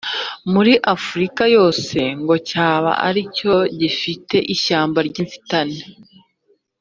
muri 0.53 0.73
Afurika 0.95 1.43
yose 1.55 1.97
ngo 2.21 2.35
cyaba 2.49 2.91
ari 3.07 3.21
cyo 3.37 3.55
gifite 3.79 4.35
ishyamba 4.53 4.99
ry’inzitane 5.07 5.79